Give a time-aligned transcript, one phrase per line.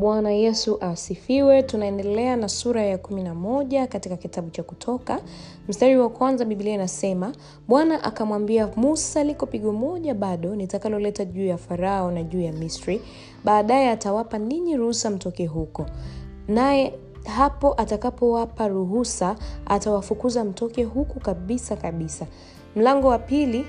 [0.00, 1.62] Bwana Yesu asifiwe.
[1.62, 5.20] Tunaendelea na sura ya kumi na moja katika kitabu cha Kutoka.
[5.68, 7.32] Mstari wa kwanza, Biblia inasema
[7.68, 13.00] Bwana akamwambia Musa, liko pigo moja bado nitakaloleta juu ya Farao na juu ya Misri,
[13.44, 15.86] baadaye atawapa ninyi ruhusa mtoke huko,
[16.48, 22.26] naye hapo atakapowapa ruhusa atawafukuza mtoke huku kabisa kabisa.
[22.76, 23.64] Mlango wa pili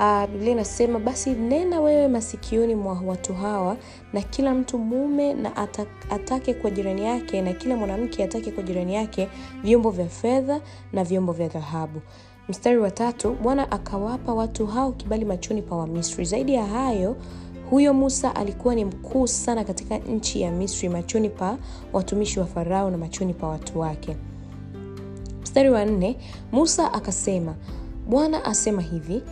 [0.00, 3.76] Uh, Biblia inasema basi nena wewe masikioni mwa watu hawa,
[4.12, 5.56] na kila mtu mume na
[6.10, 9.28] atake kwa jirani yake, na kila mwanamke atake kwa jirani yake
[9.62, 10.60] vyombo vya fedha
[10.92, 12.00] na vyombo vya dhahabu.
[12.48, 16.24] Mstari wa tatu, Bwana akawapa watu hao kibali machoni pa Wamisri.
[16.24, 17.16] Zaidi ya hayo,
[17.70, 21.56] huyo Musa alikuwa ni mkuu sana katika nchi ya Misri, machoni pa
[21.92, 24.16] watumishi wa Farao na machoni pa watu wake.
[25.42, 26.16] Mstari wa nne,
[26.52, 27.54] Musa akasema,
[28.08, 29.22] Bwana asema hivi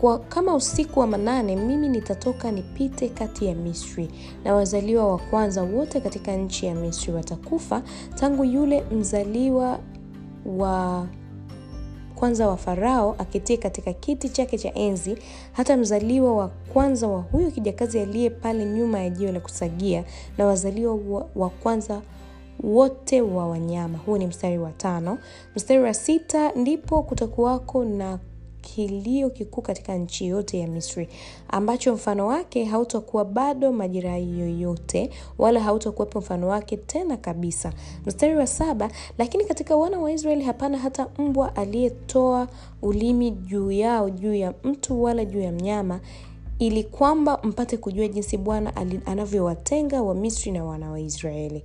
[0.00, 4.08] kwa kama usiku wa manane mimi nitatoka nipite kati ya Misri,
[4.44, 7.82] na wazaliwa wa kwanza wote katika nchi ya Misri watakufa,
[8.14, 9.78] tangu yule mzaliwa
[10.46, 11.06] wa
[12.14, 15.18] kwanza wa Farao akitie katika kiti chake cha enzi,
[15.52, 20.04] hata mzaliwa wa kwanza wa huyo kijakazi aliye pale nyuma ya jiwe la kusagia,
[20.38, 20.98] na wazaliwa
[21.36, 22.00] wa kwanza
[22.62, 23.98] wote wa wanyama.
[23.98, 25.18] Huu ni mstari wa tano.
[25.56, 28.18] Mstari wa sita, ndipo kutakuwako na
[28.74, 31.08] kilio kikuu katika nchi yote ya Misri,
[31.48, 37.72] ambacho mfano wake hautakuwa bado majira yoyote, wala hautakuwepo mfano wake tena kabisa.
[38.06, 42.48] Mstari wa saba, lakini katika wana wa Israeli hapana hata mbwa aliyetoa
[42.82, 46.00] ulimi juu yao, juu ya mtu wala juu ya mnyama,
[46.58, 48.72] ili kwamba mpate kujua jinsi Bwana
[49.06, 51.62] anavyowatenga wa Misri na wana wa Israeli.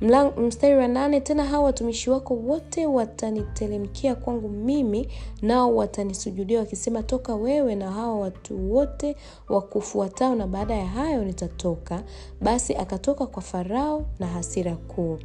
[0.00, 5.08] Mstari wa nane, tena hawa watumishi wako wote watanitelemkia kwangu mimi,
[5.42, 9.16] nao watanisujudia wakisema, toka wewe na hawa watu wote
[9.48, 12.02] wakufuatao, na baada ya hayo nitatoka.
[12.40, 15.18] Basi akatoka kwa Farao na hasira kuu.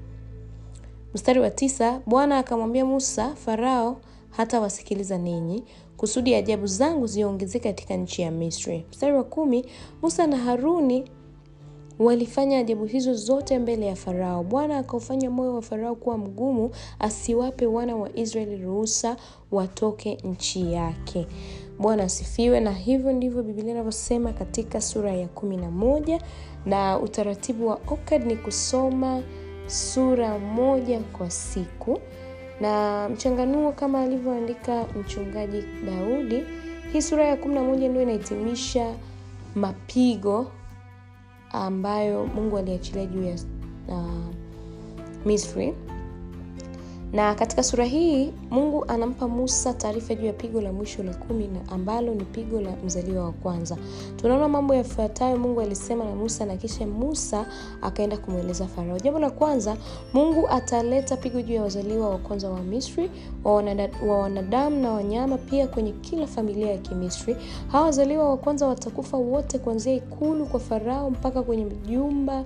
[1.13, 3.97] Mstari wa tisa, Bwana akamwambia Musa, Farao
[4.29, 5.63] hata wasikiliza ninyi,
[5.97, 8.85] kusudi ajabu zangu ziongezeke katika nchi ya Misri.
[8.91, 9.65] Mstari wa kumi,
[10.01, 11.11] Musa na Haruni
[12.01, 14.43] walifanya ajabu hizo zote mbele ya Farao.
[14.43, 19.15] Bwana akaufanya moyo wa Farao kuwa mgumu, asiwape wana wa Israeli ruhusa
[19.51, 21.27] watoke nchi yake.
[21.79, 22.59] Bwana asifiwe.
[22.59, 26.21] Na hivyo ndivyo Biblia inavyosema katika sura ya kumi na moja,
[26.65, 29.23] na utaratibu wa Okad ni kusoma
[29.67, 31.99] sura moja kwa siku,
[32.61, 36.43] na mchanganuo kama alivyoandika mchungaji Daudi.
[36.93, 38.93] Hii sura ya kumi na moja ndio inahitimisha
[39.55, 40.47] mapigo
[41.53, 43.35] ambayo Mungu aliachilia juu ya
[43.87, 44.05] uh,
[45.25, 45.73] Misri.
[47.13, 51.49] Na katika sura hii Mungu anampa Musa taarifa juu ya pigo la mwisho la kumi
[51.71, 53.77] ambalo ni pigo la mzaliwa wa kwanza.
[54.15, 57.45] Tunaona mambo yafuatayo Mungu alisema na Musa na kisha Musa
[57.81, 58.99] akaenda kumweleza Farao.
[58.99, 59.77] Jambo la kwanza,
[60.13, 63.09] Mungu ataleta pigo juu ya wazaliwa wa kwanza wa Misri,
[63.43, 67.35] wa wanadamu na wanyama, pia kwenye kila familia ya Kimisri.
[67.67, 72.45] Hawa wazaliwa wa kwanza watakufa wote, kuanzia ikulu kwa Farao mpaka kwenye jumba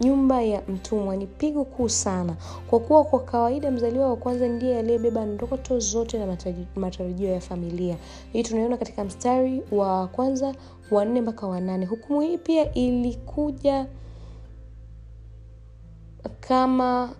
[0.00, 1.16] nyumba ya mtumwa.
[1.16, 2.36] Ni pigo kuu sana,
[2.70, 6.36] kwa kuwa kwa kawaida mzaliwa wa kwanza ndiye aliyebeba ndoto zote na
[6.76, 7.96] matarajio ya familia.
[8.32, 10.54] Hii tunaiona katika mstari wa kwanza
[10.90, 11.86] wa nne mpaka wa nane.
[11.86, 13.86] Hukumu hii pia ilikuja
[16.40, 17.10] kama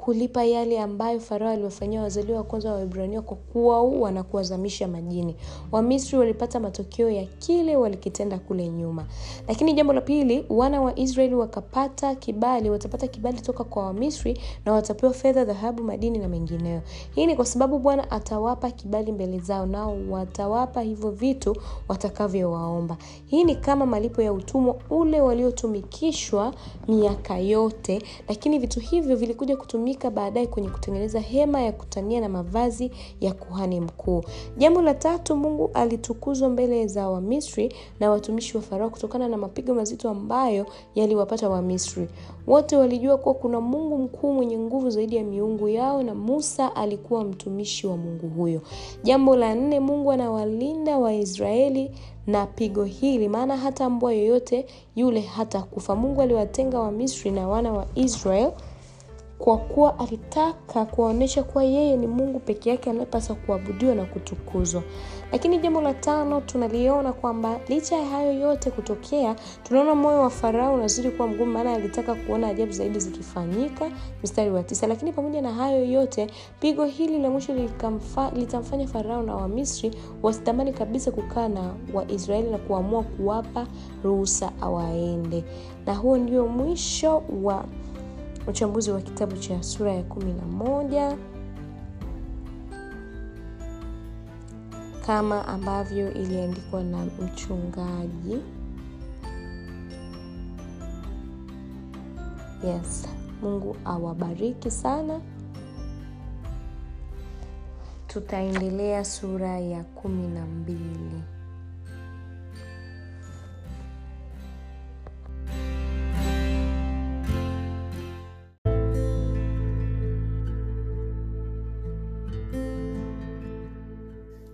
[0.00, 5.36] kulipa yale ambayo Farao aliwafanyia wazaliwa wa kwanza wa Waebrania kwa kuwaua na kuwazamisha majini.
[5.72, 9.06] Wamisri walipata matokeo ya kile walikitenda kule nyuma.
[9.48, 14.72] Lakini jambo la pili, wana wa Israeli wakapata kibali, watapata kibali toka kwa Wamisri na
[14.72, 16.80] watapewa fedha, dhahabu, madini na mengineyo.
[17.14, 21.56] Hii ni kwa sababu Bwana atawapa kibali mbele zao, nao watawapa hivyo vitu
[21.88, 22.96] watakavyowaomba.
[23.26, 26.54] Hii ni kama malipo ya utumwa ule waliotumikishwa
[26.88, 29.56] miaka yote, lakini vitu hivyo vilikuja
[29.94, 32.90] kutumika baadaye kwenye kutengeneza hema ya kutania na mavazi
[33.20, 34.22] ya kuhani mkuu.
[34.56, 39.74] Jambo la tatu, Mungu alitukuzwa mbele za Wamisri na watumishi wa Farao kutokana na mapigo
[39.74, 42.08] mazito ambayo yaliwapata Wamisri.
[42.46, 47.24] Wote walijua kuwa kuna Mungu mkuu mwenye nguvu zaidi ya miungu yao, na Musa alikuwa
[47.24, 48.60] mtumishi wa Mungu huyo.
[49.02, 51.90] Jambo la nne, Mungu anawalinda Waisraeli
[52.26, 54.66] na pigo hili, maana hata mbwa yoyote
[54.96, 55.96] yule hata kufa.
[55.96, 58.52] Mungu aliwatenga Wamisri na wana wa Israel
[59.40, 64.82] kwa kuwa alitaka kuwaonyesha kuwa yeye ni mungu peke yake anayepaswa kuabudiwa na kutukuzwa.
[65.32, 70.74] Lakini jambo la tano tunaliona kwamba licha ya hayo yote kutokea tunaona moyo wa farao
[70.74, 73.90] unazidi kuwa mgumu maana alitaka kuona ajabu zaidi zikifanyika
[74.22, 74.86] mstari wa tisa.
[74.86, 76.26] Lakini pamoja na hayo yote
[76.60, 77.54] pigo hili la mwisho
[78.34, 79.90] litamfanya farao na wamisri
[80.22, 83.66] wasitamani kabisa kukaa na waisraeli na kuamua kuwapa
[84.04, 85.44] ruhusa awaende.
[85.86, 87.64] Na huo ndio mwisho wa
[88.50, 91.16] uchambuzi wa kitabu cha sura ya kumi na moja.
[95.06, 98.38] Kama ambavyo iliandikwa na mchungaji.
[102.64, 103.08] Yes
[103.42, 105.20] mungu awabariki sana.
[108.06, 111.22] Tutaendelea sura ya kumi na mbili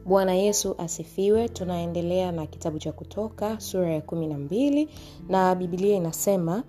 [0.07, 1.49] bwana yesu asifiwe.
[1.49, 4.89] Tunaendelea na kitabu cha kutoka sura ya kumi na mbili
[5.29, 6.65] na bibilia inasema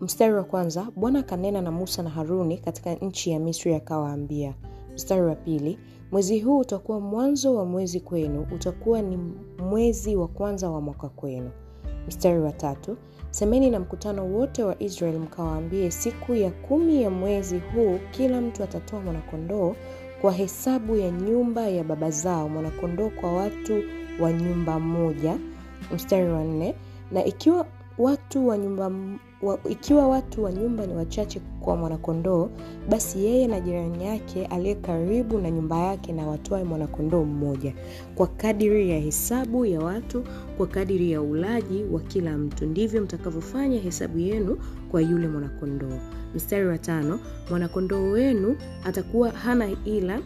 [0.00, 4.54] mstari wa kwanza bwana akanena na musa na haruni katika nchi ya misri akawaambia
[4.94, 5.78] mstari wa pili
[6.10, 9.18] mwezi huu utakuwa mwanzo wa mwezi kwenu utakuwa ni
[9.70, 11.50] mwezi wa kwanza wa mwaka kwenu.
[12.08, 12.96] Mstari wa tatu
[13.30, 18.62] semeni na mkutano wote wa israeli mkawaambie siku ya kumi ya mwezi huu kila mtu
[18.64, 19.74] atatoa mwanakondoo
[20.22, 23.82] kwa hesabu ya nyumba ya baba zao mwanakondoo kwa watu
[24.20, 25.36] wa nyumba moja
[25.94, 26.74] mstari wa nne.
[27.12, 27.66] Na ikiwa
[27.98, 28.90] watu wa nyumba
[29.42, 32.48] wa, ikiwa watu wa nyumba ni wachache kwa mwanakondoo
[32.88, 37.74] basi yeye na jirani yake aliye karibu na nyumba yake na watoe mwanakondoo mmoja
[38.14, 40.24] kwa kadiri ya hesabu ya watu
[40.56, 42.66] kwa kadiri ya ulaji wa kila mtu.
[42.66, 44.58] Ndivyo mtakavyofanya hesabu yenu
[44.92, 45.98] kwa yule mwanakondoo.
[46.34, 50.18] Mstari wa tano mwanakondoo wenu atakuwa hana ila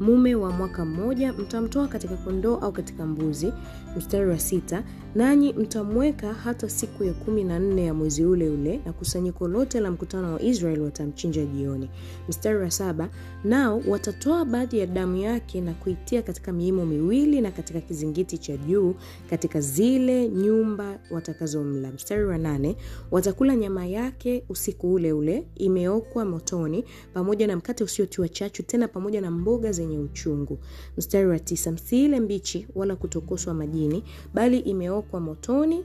[0.00, 3.52] mume wa mwaka mmoja mtamtoa katika kondoo au katika mbuzi
[3.96, 4.84] mstari wa sita
[5.14, 9.80] nanyi mtamweka hata siku ya kumi na nne ya mwezi ule ule na kusanyiko lote
[9.80, 11.90] la mkutano wa israeli watamchinja jioni.
[12.28, 13.08] Mstari wa saba
[13.44, 18.56] nao watatoa baadhi ya damu yake na kuitia katika miimo miwili na katika kizingiti cha
[18.56, 18.94] juu
[19.30, 21.92] katika zile nyumba watakazomla.
[21.92, 22.76] Mstari wa nane
[23.10, 26.84] watakula nyama yake usiku ule ule imeokwa motoni
[27.14, 30.58] pamoja na mkate usiotiwa chachu tena pamoja na mboga zenye uchungu.
[30.96, 34.04] Mstari wa tisa msiile mbichi wala kutokoswa majini
[34.34, 35.84] bali imeokwa motoni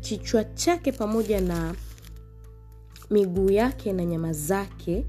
[0.00, 1.74] kichwa chake pamoja na
[3.10, 5.06] miguu yake na nyama zake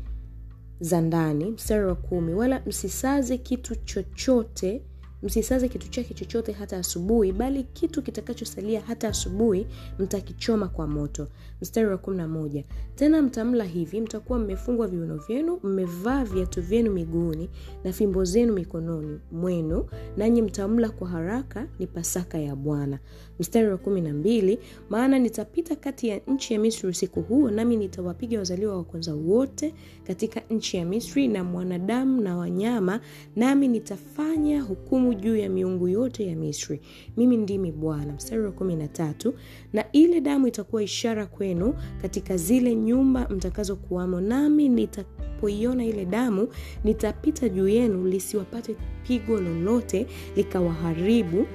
[0.79, 1.45] za ndani.
[1.51, 4.81] Mstari wa kumi wala msisaze kitu chochote
[5.23, 9.67] msisaze kitu chake chochote hata asubuhi bali kitu kitakachosalia hata asubuhi
[9.99, 11.27] mtakichoma kwa moto.
[11.61, 12.63] Mstari wa kumi na moja.
[12.95, 17.49] Tena mtamla hivi mtakuwa mmefungwa viuno vyenu mmevaa viatu vyenu miguuni
[17.83, 19.85] na fimbo zenu mikononi mwenu
[20.17, 22.99] nanyi mtamla kwa haraka ni pasaka ya bwana.
[23.39, 24.59] Mstari wa kumi na mbili.
[24.89, 29.73] Maana nitapita kati ya nchi ya misri usiku huo nami nitawapiga wazaliwa wa kwanza wote
[30.07, 32.99] katika nchi ya misri na mwanadamu na wanyama
[33.35, 36.81] nami nitafanya hukumu juu ya miungu yote ya misri.
[37.17, 38.13] Mimi ndimi bwana.
[38.13, 39.33] Mstari wa kumi na tatu.
[39.73, 46.47] Na ile damu itakuwa ishara kwenu katika zile nyumba mtakazokuwamo nami nitapoiona ile damu
[46.83, 48.75] nitapita juu yenu lisiwapate
[49.07, 51.45] pigo lolote likawaharibu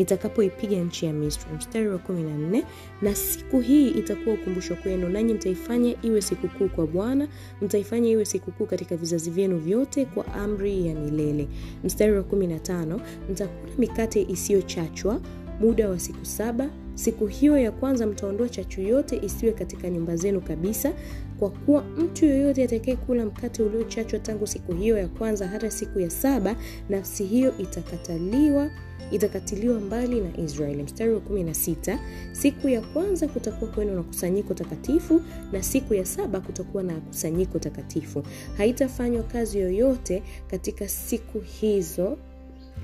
[0.00, 1.52] nitakapoipiga nchi ya misri.
[1.56, 2.62] Mstari wa kumi
[3.02, 7.28] na siku hii itakuwa ukumbusho kwenu nanyi mtaifanya iwe sikukuu kwa bwana
[7.62, 11.48] mtaifanya iwe sikukuu katika vizazi vyenu vyote kwa amri ya milele.
[11.84, 13.00] Mstari wa kumi na tano
[13.30, 15.20] mtakula mikate isiyochachwa
[15.60, 16.70] muda wa siku saba.
[16.94, 20.92] Siku hiyo ya kwanza mtaondoa chachu yote isiwe katika nyumba zenu kabisa
[21.40, 26.10] kwa kuwa mtu yoyote atakayekula mkate uliochachwa tangu siku hiyo ya kwanza hata siku ya
[26.10, 26.56] saba
[26.88, 28.70] nafsi hiyo itakataliwa
[29.10, 31.98] itakatiliwa mbali na israeli mstari wa 16
[32.32, 37.58] siku ya kwanza kutakuwa kwenu na kusanyiko takatifu na siku ya saba kutakuwa na kusanyiko
[37.58, 38.22] takatifu.
[38.56, 42.18] Haitafanywa kazi yoyote katika siku hizo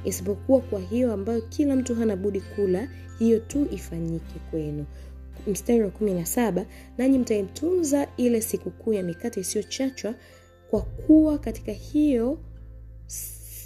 [0.04, 4.84] isipokuwa kwa hiyo ambayo kila mtu hana budi kula hiyo tu ifanyike kwenu
[5.46, 6.64] mstari wa 17
[6.98, 10.14] nanyi mtaitunza ile sikukuu ya mikate isiyochachwa
[10.70, 12.38] kwa kuwa katika hiyo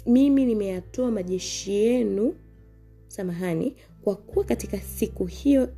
[0.05, 2.35] mimi nimeyatoa majeshi yenu
[3.07, 5.69] samahani kwa kuwa katika siku hiyo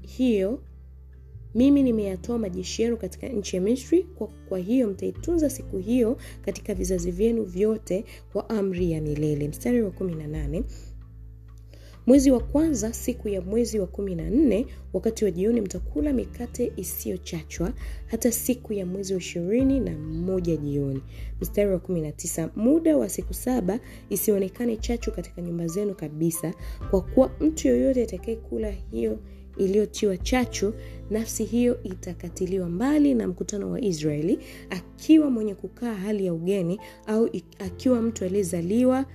[0.00, 0.62] hiyo
[1.54, 6.74] mimi nimeyatoa majeshi yenu katika nchi ya misri kwa, kwa hiyo mtaitunza siku hiyo katika
[6.74, 9.48] vizazi vyenu vyote kwa amri ya milele.
[9.48, 10.62] Mstari wa 18
[12.06, 16.72] mwezi wa kwanza siku ya mwezi wa kumi na nne wakati wa jioni mtakula mikate
[16.76, 17.72] isiyochachwa
[18.06, 21.02] hata siku ya mwezi wa ishirini na moja jioni.
[21.40, 23.80] Mstari wa kumi na tisa muda wa siku saba
[24.10, 26.54] isionekane chachu katika nyumba zenu kabisa
[26.90, 29.18] kwa kuwa mtu yoyote atakayekula hiyo
[29.56, 30.74] iliyotiwa chachu
[31.10, 34.38] nafsi hiyo itakatiliwa mbali na mkutano wa israeli
[34.70, 39.06] akiwa mwenye kukaa hali ya ugeni au akiwa mtu aliyezaliwa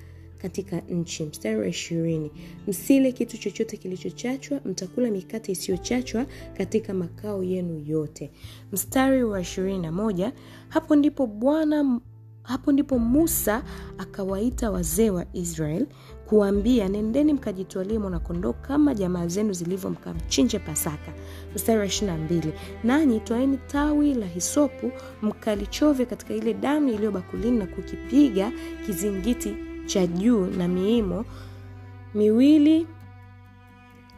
[0.42, 1.24] katika nchi.
[1.24, 2.32] Mstari wa ishirini.
[2.68, 6.26] Msile kitu chochote kilichochachwa mtakula mikate isiyochachwa
[6.58, 8.32] katika makao yenu yote.
[8.72, 10.32] Mstari wa ishirini na moja.
[10.70, 12.00] Hapo ndipo bwana
[12.44, 13.64] hapo ndipo musa
[13.98, 15.88] akawaita wazee wa israel
[16.26, 21.14] kuambia nendeni mkajitwalie mwanakondoo kama jamaa zenu zilivyo mkamchinje pasaka.
[21.56, 22.54] Mstari wa ishirina mbili.
[22.84, 24.92] Nanyi twaeni tawi la hisopu
[25.22, 28.52] mkalichove katika ile damu iliyo bakulini na kukipiga
[28.86, 29.56] kizingiti
[29.90, 31.26] cha juu na miimo
[32.16, 32.88] miwili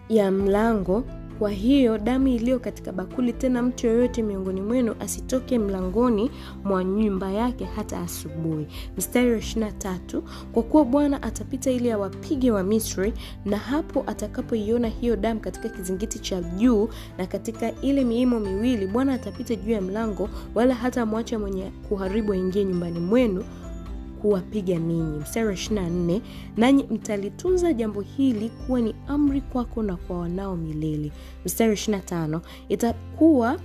[0.10, 1.04] ya mlango.
[1.40, 6.32] Kwa hiyo damu iliyo katika bakuli tena mtu yoyote miongoni mwenu asitoke mlangoni
[6.64, 8.68] mwa nyumba yake hata asubuhi.
[8.98, 13.14] Mstari wa ishirina tatu kwa kuwa bwana atapita ili awapige wa misri
[13.46, 19.14] na hapo atakapoiona hiyo damu katika kizingiti cha juu na katika ile miimo miwili bwana
[19.14, 23.44] atapita juu ya mlango wala hata mwacha mwenye kuharibu aingie nyumbani mwenu
[24.22, 25.18] kuwapiga ninyi.
[25.20, 26.22] Mstari wa ishirina nne
[26.58, 31.12] nanyi mtalitunza jambo hili kuwa ni amri kwako na kwa wanao milele.
[31.46, 33.60] Mstari wa ishirina tano itakuwa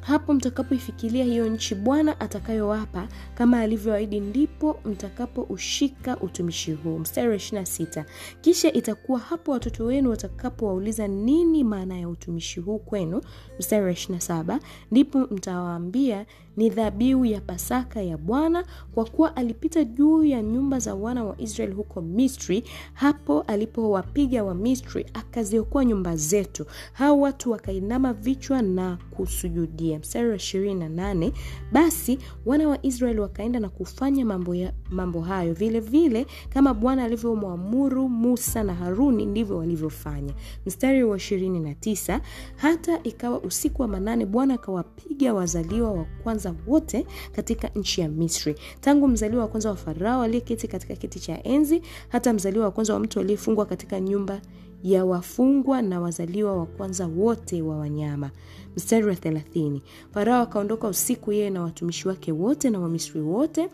[0.00, 6.98] hapo mtakapoifikiria hiyo nchi bwana atakayowapa kama alivyoahidi ndipo mtakapoushika utumishi huu.
[6.98, 8.04] Mstari wa ishirina sita
[8.40, 13.20] kisha itakuwa hapo watoto wenu watakapowauliza nini maana ya utumishi huu kwenu?
[13.58, 16.26] Mstari wa ishirina saba ndipo mtawaambia
[16.56, 18.64] ni dhabihu ya pasaka ya bwana
[18.94, 22.64] kwa kuwa alipita juu ya nyumba za wana wa israeli huko misri.
[22.92, 26.66] Hapo alipowapiga wa misri akaziokoa nyumba zetu.
[26.92, 29.98] Hao watu wakainama vichwa na kusujudia.
[29.98, 31.32] Mstari wa ishirini na nane
[31.72, 35.54] basi wana wa israeli wakaenda na kufanya mambo, ya, mambo hayo.
[35.54, 40.34] Vile vile kama bwana alivyomwamuru musa na haruni ndivyo walivyofanya.
[40.66, 42.20] Mstari wa ishirini na tisa
[42.56, 48.54] hata ikawa usiku wa manane bwana akawapiga wazaliwa wa kwanza wote katika nchi ya misri.
[48.80, 52.94] Tangu mzaliwa wa kwanza wa farao aliyeketi katika kiti cha enzi hata mzaliwa wa kwanza
[52.94, 54.40] wa mtu aliyefungwa katika nyumba
[54.82, 58.30] ya wafungwa na wazaliwa wa kwanza wote wa wanyama.
[58.76, 59.82] Mstari wa thelathini
[60.14, 63.68] farao akaondoka usiku yeye na watumishi wake wote na wamisri wote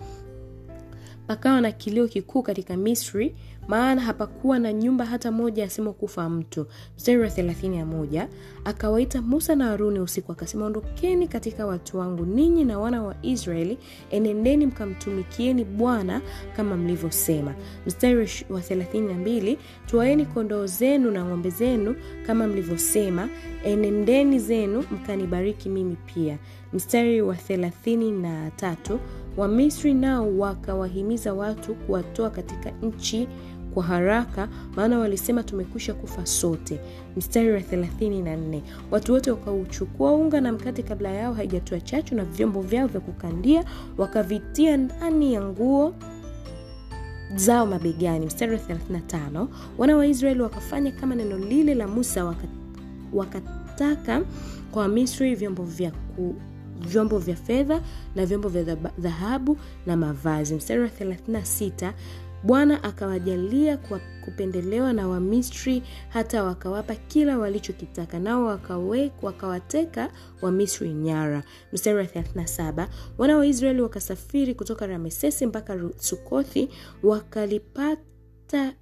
[1.26, 3.34] pakawa na kilio kikuu katika misri
[3.68, 6.66] maana hapakuwa na nyumba hata moja asimokufa mtu.
[6.96, 8.28] Mstari wa thelathini na moja
[8.64, 13.78] akawaita musa na haruni usiku akasema ondokeni katika watu wangu ninyi na wana wa israeli
[14.10, 16.20] enendeni mkamtumikieni bwana
[16.56, 17.54] kama mlivyosema.
[17.86, 21.96] Mstari wa thelathini na mbili twaeni kondoo zenu na ng'ombe zenu
[22.26, 23.28] kama mlivyosema
[23.64, 26.38] enendeni zenu mkanibariki mimi pia.
[26.72, 29.00] Mstari wa thelathini na tatu
[29.36, 33.28] wamisri nao wakawahimiza watu kuwatoa katika nchi
[33.74, 36.80] kwa haraka maana walisema tumekwisha kufa sote.
[37.16, 42.60] Mstari wa 34 watu wote wakauchukua unga na mkate kabla yao haijatoa chachu na vyombo
[42.60, 43.64] vyao vya kukandia
[43.98, 45.94] wakavitia ndani ya nguo
[47.34, 48.26] zao mabegani.
[48.26, 49.46] Mstari wa 35
[49.78, 52.34] wana wa israeli wakafanya kama neno lile la musa
[53.12, 54.22] wakataka
[54.70, 56.34] kwa wamisri vyombo vya ku,
[56.80, 57.80] vyombo vya fedha
[58.14, 58.64] na vyombo vya
[58.98, 60.54] dhahabu na mavazi.
[60.54, 61.92] Mstari wa 36
[62.42, 63.78] bwana akawajalia
[64.24, 68.60] kupendelewa na wamisri hata wakawapa kila walichokitaka nao
[69.22, 70.10] wakawateka
[70.42, 71.42] wamisri nyara.
[71.72, 76.68] Mstari wa 37 wana wa israeli wakasafiri kutoka ramesesi mpaka sukothi
[77.02, 78.74] wakalipata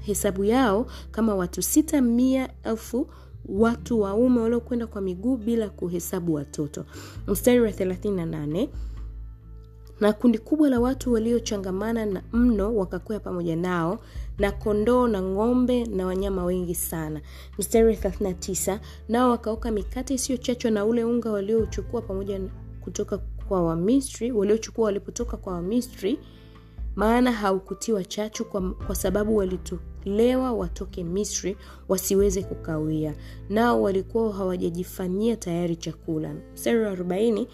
[0.00, 3.06] hesabu yao kama watu sita mia elfu
[3.48, 6.84] watu waume waliokwenda kwa miguu bila kuhesabu watoto.
[7.26, 8.68] Mstari wa 38
[10.00, 13.98] na kundi kubwa la watu waliochangamana na mno wakakwea pamoja nao
[14.38, 17.20] na kondoo na ng'ombe na wanyama wengi sana.
[17.58, 18.78] Mstari wa 39
[19.08, 22.40] nao wakaoka mikate isiyochachwa na ule unga waliouchukua pamoja
[22.80, 23.18] kutoka
[23.48, 26.18] kwa wamisri waliochukua walipotoka kwa wamisri
[26.96, 29.36] maana haukutiwa chachu kwa, kwa sababu
[30.06, 31.56] walitolewa watoke misri
[31.88, 33.14] wasiweze kukawia.
[33.48, 36.34] Nao walikuwa hawajajifanyia tayari chakula.
[36.54, 37.46] Mstari wa 40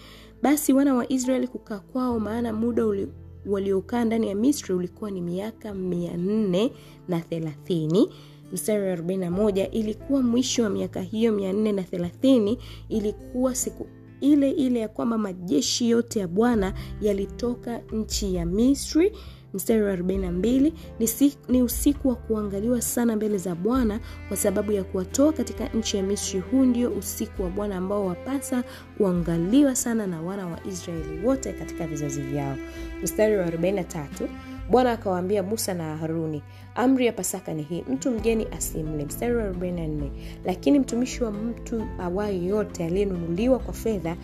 [0.43, 3.09] basi wana wa israeli kukaa kwao maana muda uli,
[3.47, 6.73] waliokaa ndani ya misri ulikuwa ni miaka mia nne
[7.09, 8.09] na thelathini.
[8.53, 13.87] Mstari wa 41 ilikuwa mwisho wa miaka hiyo mia nne na thelathini ilikuwa siku
[14.21, 19.13] ile ile ya kwamba majeshi yote ya bwana yalitoka nchi ya misri
[19.55, 24.85] mstari wa 42 ni, ni usiku wa kuangaliwa sana mbele za bwana kwa sababu ya
[24.85, 26.41] kuwatoa katika nchi ya misri.
[26.41, 28.65] Huu ndio usiku wa bwana ambao wapasa
[28.99, 32.57] kuangaliwa sana na wana wa israeli wote katika vizazi vyao.
[33.03, 34.07] Mstari wa 43
[34.71, 36.43] bwana akawaambia musa na haruni
[36.77, 40.09] amri ya pasaka ni hii mtu mgeni asimle mstari wa 44
[40.45, 44.17] lakini mtumishi wa mtu awaye yote aliyenunuliwa kwa fedha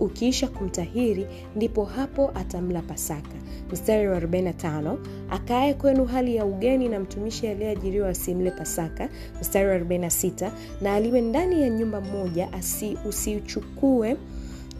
[0.00, 3.28] ukiisha kumtahiri ndipo hapo atamla pasaka.
[3.72, 4.96] Mstari wa 45
[5.30, 9.08] akaaye kwenu hali ya ugeni na mtumishi aliyeajiriwa asimle pasaka.
[9.40, 14.16] Mstari wa 46 na aliwe ndani ya nyumba moja asi, usiuchukue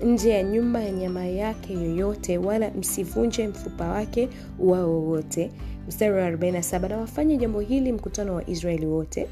[0.04, 5.50] nje ya nyumba ya nyama yake yoyote wala msivunje mfupa wake uwao wowote
[5.90, 9.26] mstari wa 47 na wafanye jambo hili mkutano wa israeli wote.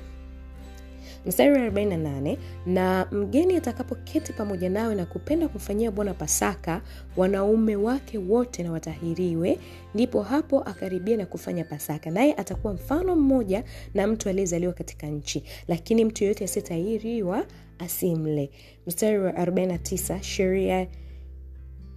[1.27, 2.37] Mstari wa 48
[2.67, 6.83] na mgeni atakapoketi pamoja nawe na kupenda kumfanyia bwana pasaka
[7.17, 9.59] wanaume wake wote na watahiriwe
[9.95, 12.11] ndipo hapo akaribia na kufanya pasaka.
[12.11, 17.47] Naye atakuwa mfano mmoja na mtu aliyezaliwa katika nchi lakini mtu yeyote asiyetahiriwa
[17.79, 18.51] asimle.
[18.87, 20.87] Mstari wa 49 sheria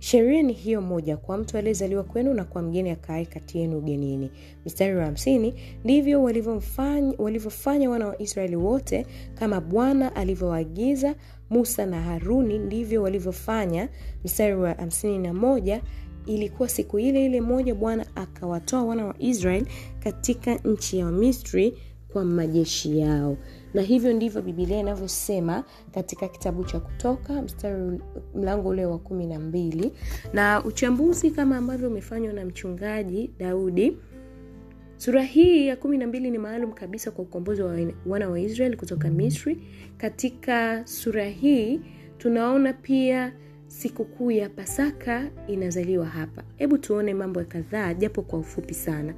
[0.02, 4.32] sheria ni hiyo moja kwa mtu aliyezaliwa kwenu na kwa mgeni akaae kati yenu ugenini.
[4.66, 5.54] Mstari wa hamsini
[5.84, 6.24] ndivyo
[7.18, 11.16] walivyofanya wana wa israeli wote kama bwana alivyoagiza
[11.50, 13.90] musa na haruni ndivyo walivyofanya.
[14.26, 15.82] Mstari wa hamsini na moja
[16.26, 19.66] ilikuwa siku ile ile moja bwana akawatoa wana wa israeli
[20.00, 21.78] katika nchi ya misri
[22.14, 23.38] kwa majeshi yao
[23.74, 25.64] na hivyo ndivyo bibilia inavyosema
[25.94, 28.00] katika kitabu cha kutoka mstari
[28.36, 29.92] mlango ule wa kumi na mbili.
[30.34, 33.98] Na uchambuzi kama ambavyo umefanywa na mchungaji daudi
[34.98, 38.76] sura hii ya kumi na mbili ni maalum kabisa kwa ukombozi wa wana wa israeli
[38.78, 39.58] kutoka misri.
[39.98, 41.80] Katika sura hii
[42.18, 43.34] tunaona pia
[43.68, 46.44] sikukuu ya pasaka inazaliwa hapa.
[46.56, 49.14] Hebu tuone mambo ya kadhaa japo kwa ufupi sana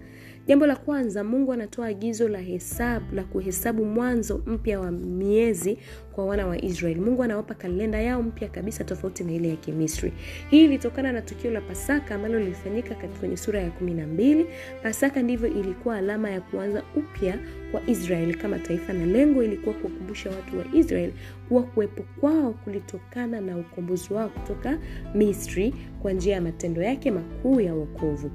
[0.47, 5.77] jambo la kwanza mungu anatoa agizo la hesabu la kuhesabu mwanzo mpya wa miezi
[6.11, 6.99] kwa wana wa israeli.
[6.99, 10.13] Mungu anawapa kalenda yao mpya kabisa tofauti na ile ya kimisri.
[10.49, 14.45] Hii ilitokana na tukio la pasaka ambalo lilifanyika kwenye sura ya kumi na mbili.
[14.83, 17.39] Pasaka ndivyo ilikuwa alama ya kuanza upya
[17.71, 21.13] kwa israeli kama taifa na lengo ilikuwa kuwakumbusha watu wa israeli
[21.49, 24.77] kuwa kuwepo kwao kulitokana na ukombozi wao kutoka
[25.15, 28.31] misri kwa njia ya matendo yake makuu ya wokovu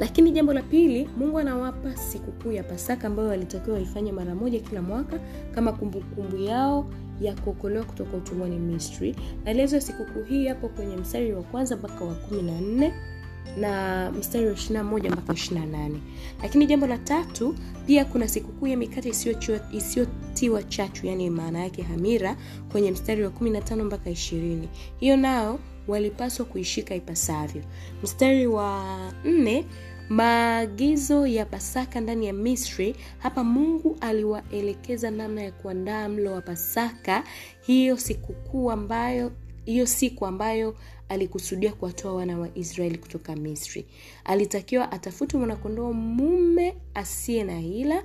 [0.00, 4.82] lakini jambo la pili mungu anawapa sikukuu ya pasaka ambayo walitakiwa waifanye mara moja kila
[4.82, 5.20] mwaka
[5.54, 9.16] kama kumbukumbu kumbu yao ya kuokolewa kutoka utumwani misri.
[9.44, 12.92] Maelezo ya sikukuu hii yapo kwenye mstari wa kwanza mpaka wa kumi na nne
[13.56, 15.90] na mstari wa 21 mpaka 28
[16.42, 17.54] lakini jambo la tatu
[17.86, 19.08] pia kuna sikukuu ya mikate
[19.72, 22.36] isiyotiwa chachu yani maana yake hamira
[22.72, 24.64] kwenye mstari wa 15 mpaka 20
[25.00, 27.62] hiyo nao walipaswa kuishika ipasavyo.
[28.02, 29.64] Mstari wa nne
[30.08, 32.96] maagizo ya pasaka ndani ya misri.
[33.18, 37.24] Hapa mungu aliwaelekeza namna ya kuandaa mlo wa pasaka.
[37.60, 39.32] Hiyo sikukuu ambayo
[39.64, 40.76] hiyo siku ambayo
[41.08, 43.86] alikusudia kuwatoa wana wa israeli kutoka misri.
[44.24, 48.02] Alitakiwa atafute mwanakondoo mume asiye na hila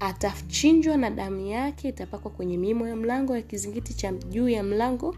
[0.00, 5.16] atachinjwa na damu yake itapakwa kwenye miimo ya mlango ya kizingiti cha juu ya mlango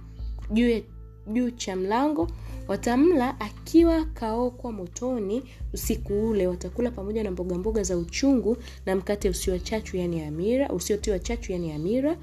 [0.50, 0.80] juu ya
[1.26, 2.28] juu cha mlango
[2.68, 6.46] watamla akiwa kaokwa motoni usiku ule.
[6.46, 8.56] Watakula pamoja na mboga mboga za uchungu
[8.86, 12.16] na mkate chachu yani amira usiotiwa chachu yani amira.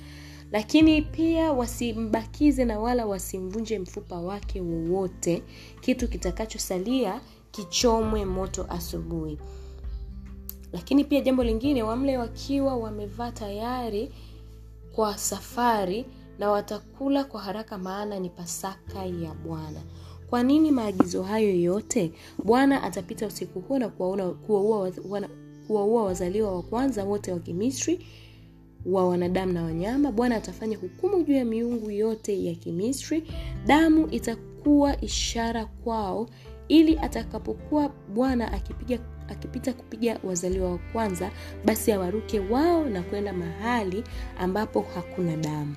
[0.51, 5.43] Lakini pia wasimbakize na wala wasimvunje mfupa wake wowote
[5.81, 9.37] kitu kitakachosalia kichomwe moto asubuhi.
[10.73, 14.11] Lakini pia jambo lingine wamle wakiwa wamevaa tayari
[14.95, 16.05] kwa safari
[16.39, 19.81] na watakula kwa haraka maana ni pasaka ya bwana.
[20.29, 22.11] Kwa nini maagizo hayo yote?
[22.43, 23.89] Bwana atapita usiku huo na
[25.67, 28.05] kuwaua wazaliwa wa kwanza wote wa kimisri
[28.85, 30.11] wa wanadamu na wanyama.
[30.11, 33.23] Bwana atafanya hukumu juu ya miungu yote ya kimisri.
[33.65, 36.29] Damu itakuwa ishara kwao
[36.67, 41.31] ili atakapokuwa bwana akipiga akipita kupiga wazaliwa wa kwanza
[41.65, 44.03] basi awaruke wao na kwenda mahali
[44.39, 45.75] ambapo hakuna damu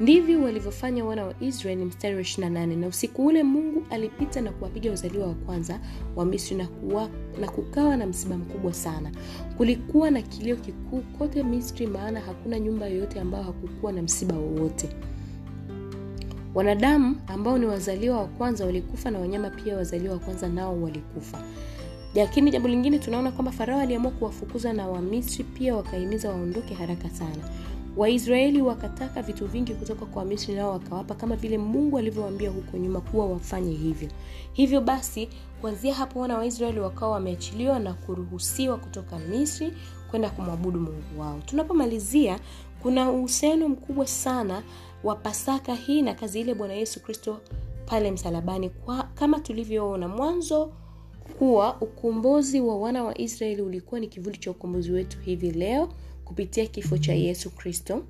[0.00, 4.90] ndivyo walivyofanya wana wa israeli mstari wa 28 na usiku ule mungu alipita na kuwapiga
[4.90, 5.80] wazaliwa wa kwanza
[6.16, 7.08] wa misri na, kuwa,
[7.40, 9.10] na kukawa na msiba mkubwa sana.
[9.56, 14.88] Kulikuwa na kilio kikuu kote misri maana hakuna nyumba yoyote ambayo hakukuwa na msiba wowote.
[16.54, 21.42] Wanadamu ambao ni wazaliwa wa kwanza walikufa na wanyama pia wazaliwa wa kwanza nao walikufa.
[22.14, 27.48] Lakini jambo lingine tunaona kwamba farao aliamua kuwafukuza na wamisri pia wakahimiza waondoke haraka sana
[27.96, 33.00] waisraeli wakataka vitu vingi kutoka kwa misri nao wakawapa kama vile mungu alivyowaambia huko nyuma
[33.00, 34.08] kuwa wafanye hivyo.
[34.52, 35.28] Hivyo basi
[35.60, 39.72] kuanzia hapo wana waisraeli wakawa wameachiliwa na kuruhusiwa kutoka misri
[40.10, 41.40] kwenda kumwabudu mungu wao.
[41.46, 42.40] Tunapomalizia
[42.82, 44.62] kuna uhusiano mkubwa sana
[45.04, 47.40] wa pasaka hii na kazi ile bwana yesu kristo
[47.86, 48.70] pale msalabani.
[48.70, 50.72] Kwa, kama tulivyoona mwanzo
[51.38, 55.88] kuwa ukombozi wa wana wa israeli ulikuwa ni kivuli cha ukombozi wetu hivi leo
[56.24, 58.04] kupitia kifo cha yesu kristo.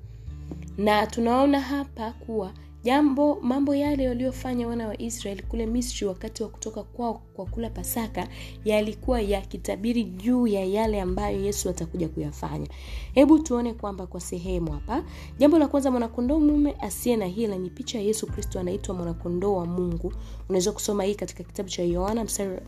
[0.77, 2.53] Na tunaona hapa kuwa
[2.85, 7.69] jambo mambo yale waliofanya wana wa israeli kule misri wakati wa kutoka kwao kwa kula
[7.69, 8.27] pasaka
[8.65, 12.67] yalikuwa yakitabiri juu ya yale ambayo yesu atakuja kuyafanya.
[13.13, 15.03] Hebu tuone kwamba kwa sehemu hapa
[15.37, 19.55] jambo la kwanza mwanakondoo mume asiye na hila ni picha ya yesu kristo anaitwa mwanakondoo
[19.55, 20.13] wa mungu.
[20.49, 22.25] Unaweza kusoma hii katika kitabu cha yohana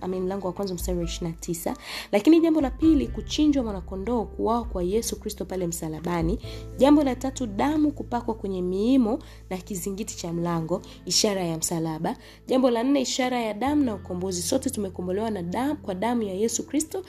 [0.08, 1.76] mlango wa kwanza mstari wa 29
[2.12, 6.40] lakini jambo la pili kuchinjwa mwanakondoo kuwao kwa yesu kristo pale msalabani.
[6.78, 12.16] Jambo la tatu damu kupakwa kwenye miimo na kizingiti cha mlango ishara ya msalaba.
[12.48, 14.42] Jambo la nne ishara ya damu na ukombozi.
[14.42, 17.04] Sote tumekombolewa na damu, kwa damu ya yesu kristo.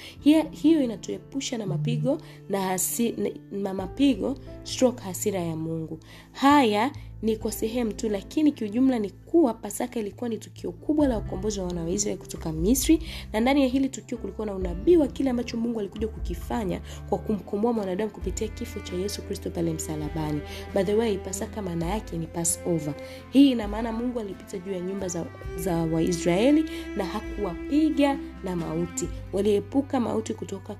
[0.51, 3.15] Hiyo inatuepusha na mapigo na, hasi,
[3.53, 5.99] na mapigo stroke hasira ya mungu.
[6.33, 6.91] Haya
[7.22, 11.61] ni kwa sehemu tu lakini kiujumla ni kuwa pasaka ilikuwa ni tukio kubwa la ukombozi
[11.61, 13.02] wa wana wa israeli kutoka misri
[13.33, 17.18] na ndani ya hili tukio kulikuwa na unabii wa kile ambacho mungu alikuja kukifanya kwa
[17.18, 20.40] kumkomboa mwanadamu kupitia kifo cha yesu kristo pale msalabani.
[20.74, 22.94] By the way pasaka maana yake ni passover.
[23.31, 25.26] Hii ina maana mungu alipita juu ya nyumba za,
[25.57, 26.64] za waisraeli
[26.96, 29.09] na hakuwapiga na mauti.
[29.33, 30.76] Waliepuka mauti kutoka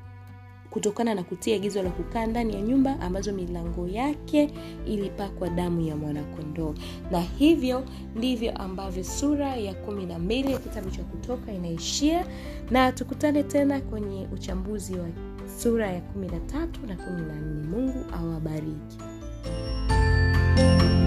[0.79, 4.51] kutokana na kutia agizo la kukaa ndani ya nyumba ambazo milango yake
[4.87, 6.75] ilipakwa damu ya mwanakondoo.
[7.11, 12.27] Na hivyo ndivyo ambavyo sura ya kumi na mbili ya kitabu cha kutoka inaishia.
[12.71, 15.07] Na tukutane tena kwenye uchambuzi wa
[15.59, 17.67] sura ya kumi na tatu na kumi na nne.
[17.69, 18.99] Mungu awabariki.
[20.59, 20.98] thank you